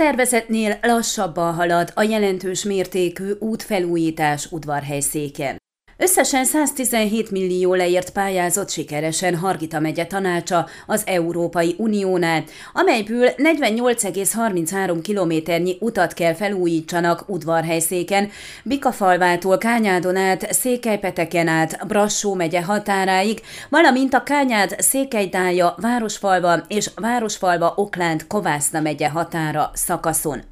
tervezetnél 0.00 0.78
lassabban 0.82 1.54
halad 1.54 1.92
a 1.94 2.02
jelentős 2.02 2.64
mértékű 2.64 3.30
útfelújítás 3.38 4.52
udvarhelyszéken. 4.52 5.58
Összesen 6.02 6.44
117 6.44 7.30
millió 7.30 7.74
leért 7.74 8.10
pályázott 8.10 8.70
sikeresen 8.70 9.36
Hargita 9.36 9.80
megye 9.80 10.06
tanácsa 10.06 10.66
az 10.86 11.02
Európai 11.06 11.74
Uniónál, 11.78 12.44
amelyből 12.72 13.28
48,33 13.36 14.98
kilométernyi 15.02 15.76
utat 15.80 16.12
kell 16.12 16.34
felújítsanak 16.34 17.24
udvarhelyszéken, 17.26 18.30
Bikafalvától 18.64 19.58
Kányádon 19.58 20.16
át, 20.16 20.52
Székelypeteken 20.52 21.48
át, 21.48 21.86
Brassó 21.86 22.34
megye 22.34 22.62
határáig, 22.62 23.40
valamint 23.68 24.14
a 24.14 24.22
Kányád, 24.22 24.74
Székelydája, 24.78 25.74
Városfalva 25.80 26.56
és 26.68 26.90
Városfalva 26.94 27.72
Oklánt 27.76 28.26
Kovászna 28.26 28.80
megye 28.80 29.08
határa 29.08 29.70
szakaszon. 29.74 30.42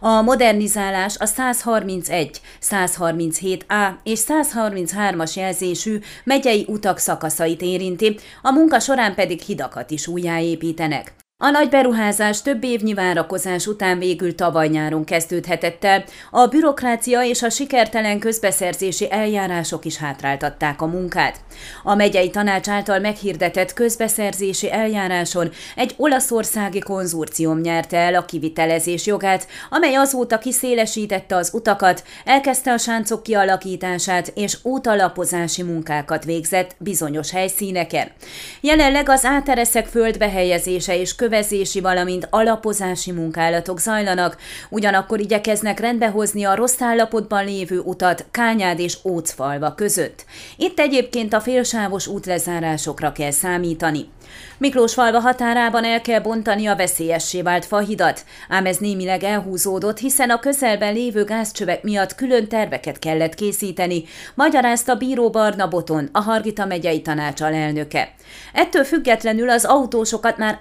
A 0.00 0.22
modernizálás 0.22 1.16
a 1.18 1.26
131, 1.26 2.40
137A 2.62 3.90
és 4.02 4.18
133 4.18 4.96
3-as 4.98 5.36
jelzésű 5.36 5.98
megyei 6.24 6.64
utak 6.68 6.98
szakaszait 6.98 7.62
érinti, 7.62 8.18
a 8.42 8.50
munka 8.50 8.78
során 8.78 9.14
pedig 9.14 9.40
hidakat 9.40 9.90
is 9.90 10.06
újjáépítenek. 10.06 11.14
A 11.40 11.50
nagy 11.50 11.68
beruházás 11.68 12.42
több 12.42 12.64
évnyi 12.64 12.94
várakozás 12.94 13.66
után 13.66 13.98
végül 13.98 14.34
tavaly 14.34 14.68
nyáron 14.68 15.04
kezdődhetett 15.04 15.84
el, 15.84 16.04
a 16.30 16.46
bürokrácia 16.46 17.22
és 17.22 17.42
a 17.42 17.50
sikertelen 17.50 18.18
közbeszerzési 18.18 19.12
eljárások 19.12 19.84
is 19.84 19.96
hátráltatták 19.96 20.82
a 20.82 20.86
munkát. 20.86 21.40
A 21.82 21.94
megyei 21.94 22.30
tanács 22.30 22.68
által 22.68 22.98
meghirdetett 22.98 23.72
közbeszerzési 23.72 24.72
eljáráson 24.72 25.50
egy 25.76 25.94
olaszországi 25.96 26.78
konzurcium 26.78 27.60
nyerte 27.60 27.96
el 27.96 28.14
a 28.14 28.24
kivitelezés 28.24 29.06
jogát, 29.06 29.46
amely 29.70 29.94
azóta 29.94 30.38
kiszélesítette 30.38 31.36
az 31.36 31.50
utakat, 31.54 32.04
elkezdte 32.24 32.72
a 32.72 32.78
sáncok 32.78 33.22
kialakítását 33.22 34.32
és 34.34 34.58
útalapozási 34.62 35.62
munkákat 35.62 36.24
végzett 36.24 36.76
bizonyos 36.78 37.30
helyszíneken. 37.30 38.10
Jelenleg 38.60 39.08
az 39.08 39.24
átereszek 39.24 39.86
földbe 39.86 40.28
helyezése 40.28 40.96
és 40.96 41.14
kövezési, 41.28 41.80
valamint 41.80 42.26
alapozási 42.30 43.12
munkálatok 43.12 43.80
zajlanak, 43.80 44.36
ugyanakkor 44.70 45.20
igyekeznek 45.20 45.80
rendbehozni 45.80 46.44
a 46.44 46.54
rossz 46.54 46.80
állapotban 46.80 47.44
lévő 47.44 47.78
utat 47.78 48.26
Kányád 48.30 48.78
és 48.78 48.98
Ócfalva 49.04 49.74
között. 49.74 50.24
Itt 50.56 50.78
egyébként 50.78 51.32
a 51.32 51.40
félsávos 51.40 52.06
útlezárásokra 52.06 53.12
kell 53.12 53.30
számítani. 53.30 54.08
Miklósfalva 54.58 55.20
határában 55.20 55.84
el 55.84 56.00
kell 56.00 56.20
bontani 56.20 56.66
a 56.66 56.76
veszélyessé 56.76 57.42
vált 57.42 57.64
fahidat, 57.64 58.24
ám 58.48 58.66
ez 58.66 58.76
némileg 58.76 59.24
elhúzódott, 59.24 59.98
hiszen 59.98 60.30
a 60.30 60.38
közelben 60.38 60.94
lévő 60.94 61.24
gázcsövek 61.24 61.82
miatt 61.82 62.14
külön 62.14 62.48
terveket 62.48 62.98
kellett 62.98 63.34
készíteni, 63.34 64.04
magyarázta 64.34 64.94
Bíró 64.94 65.30
Barna 65.30 65.68
Boton, 65.68 66.08
a 66.12 66.20
Hargita 66.20 66.64
megyei 66.64 67.02
tanács 67.02 67.42
elnöke. 67.42 68.14
Ettől 68.52 68.84
függetlenül 68.84 69.50
az 69.50 69.64
autósokat 69.64 70.36
már 70.36 70.58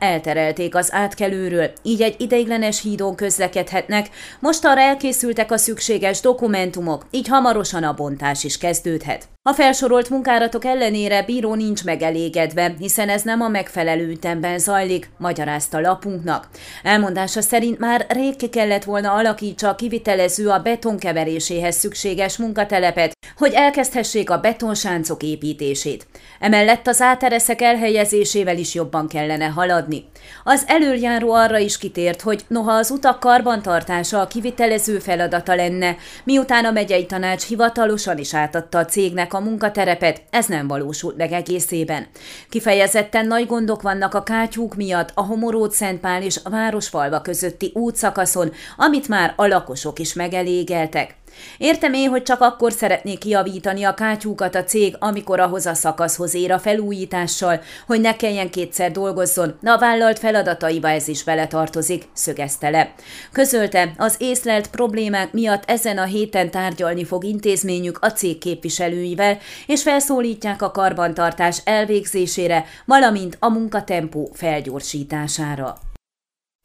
elterelték 0.57 0.75
az 0.75 0.93
átkelőről, 0.93 1.71
így 1.83 2.01
egy 2.01 2.21
ideiglenes 2.21 2.81
hídon 2.81 3.15
közlekedhetnek, 3.15 4.09
most 4.39 4.65
arra 4.65 4.81
elkészültek 4.81 5.51
a 5.51 5.57
szükséges 5.57 6.21
dokumentumok, 6.21 7.05
így 7.11 7.27
hamarosan 7.27 7.83
a 7.83 7.93
bontás 7.93 8.43
is 8.43 8.57
kezdődhet. 8.57 9.36
A 9.47 9.53
felsorolt 9.53 10.09
munkáratok 10.09 10.65
ellenére 10.65 11.23
bíró 11.23 11.53
nincs 11.53 11.83
megelégedve, 11.83 12.73
hiszen 12.79 13.09
ez 13.09 13.21
nem 13.21 13.41
a 13.41 13.47
megfelelő 13.47 14.07
ütemben 14.07 14.59
zajlik, 14.59 15.09
magyarázta 15.17 15.79
lapunknak. 15.79 16.47
Elmondása 16.83 17.41
szerint 17.41 17.79
már 17.79 18.05
rég 18.09 18.35
ki 18.35 18.49
kellett 18.49 18.83
volna 18.83 19.13
alakítsa 19.13 19.69
a 19.69 19.75
kivitelező 19.75 20.49
a 20.49 20.59
betonkeveréséhez 20.59 21.75
szükséges 21.75 22.37
munkatelepet, 22.37 23.11
hogy 23.37 23.53
elkezdhessék 23.53 24.29
a 24.29 24.39
betonsáncok 24.39 25.23
építését. 25.23 26.07
Emellett 26.39 26.87
az 26.87 27.01
átereszek 27.01 27.61
elhelyezésével 27.61 28.57
is 28.57 28.73
jobban 28.73 29.07
kellene 29.07 29.45
haladni. 29.45 30.05
Az 30.43 30.63
előjáró 30.67 31.31
arra 31.31 31.57
is 31.57 31.77
kitért, 31.77 32.21
hogy 32.21 32.45
noha 32.47 32.71
az 32.71 32.91
utak 32.91 33.19
karbantartása 33.19 34.21
a 34.21 34.27
kivitelező 34.27 34.99
feladata 34.99 35.55
lenne, 35.55 35.95
miután 36.23 36.65
a 36.65 36.71
megyei 36.71 37.05
tanács 37.05 37.45
hivatalosan 37.45 38.17
is 38.17 38.33
átadta 38.33 38.77
a 38.77 38.85
cégnek 38.85 39.35
a 39.37 39.39
munkaterepet, 39.39 40.21
ez 40.29 40.45
nem 40.45 40.67
valósult 40.67 41.17
meg 41.17 41.31
egészében. 41.31 42.07
Kifejezetten 42.49 43.27
nagy 43.27 43.47
gondok 43.47 43.81
vannak 43.81 44.13
a 44.13 44.23
kátyúk 44.23 44.75
miatt 44.75 45.11
a 45.13 45.21
Homoród 45.21 45.71
Szentpál 45.71 46.21
és 46.21 46.39
a 46.43 46.49
Városfalva 46.49 47.21
közötti 47.21 47.71
útszakaszon, 47.73 48.51
amit 48.77 49.07
már 49.07 49.33
a 49.35 49.47
lakosok 49.47 49.99
is 49.99 50.13
megelégeltek. 50.13 51.15
Értem 51.57 51.93
én, 51.93 52.09
hogy 52.09 52.23
csak 52.23 52.41
akkor 52.41 52.71
szeretnék 52.71 53.17
kiavítani 53.17 53.83
a 53.83 53.93
kátyúkat 53.93 54.55
a 54.55 54.63
cég, 54.63 54.95
amikor 54.99 55.39
ahhoz 55.39 55.65
a 55.65 55.73
szakaszhoz 55.73 56.33
ér 56.33 56.51
a 56.51 56.59
felújítással, 56.59 57.61
hogy 57.85 58.01
ne 58.01 58.15
kelljen 58.15 58.49
kétszer 58.49 58.91
dolgozzon, 58.91 59.57
de 59.61 59.71
a 59.71 59.77
vállalt 59.77 60.19
feladataiba 60.19 60.89
ez 60.89 61.07
is 61.07 61.23
vele 61.23 61.47
tartozik, 61.47 62.03
szögezte 62.13 62.69
le. 62.69 62.93
Közölte, 63.31 63.93
az 63.97 64.15
észlelt 64.17 64.67
problémák 64.67 65.31
miatt 65.31 65.63
ezen 65.69 65.97
a 65.97 66.03
héten 66.03 66.51
tárgyalni 66.51 67.03
fog 67.03 67.23
intézményük 67.23 67.97
a 68.01 68.11
cég 68.11 68.37
képviselőivel, 68.37 69.37
és 69.67 69.81
felszólítják 69.81 70.61
a 70.61 70.71
karbantartás 70.71 71.61
elvégzésére, 71.63 72.65
valamint 72.85 73.37
a 73.39 73.49
munkatempó 73.49 74.31
felgyorsítására. 74.33 75.77